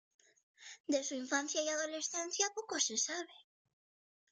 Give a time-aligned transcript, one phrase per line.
[0.87, 3.29] De su infancia y adolescencia poco se sabe.